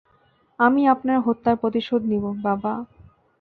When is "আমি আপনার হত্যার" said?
0.59-1.55